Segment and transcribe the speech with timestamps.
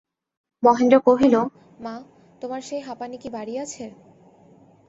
[0.63, 1.35] মহেন্দ্র কহিল,
[1.79, 1.95] মা,
[2.41, 3.85] তোমার সেই হাঁপানি কি বাড়িয়াছে।